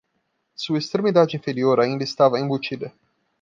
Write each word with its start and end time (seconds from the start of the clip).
Sua 0.55 0.77
extremidade 0.79 1.35
inferior 1.37 1.79
ainda 1.79 2.03
estava 2.03 2.39
embutida. 2.39 2.91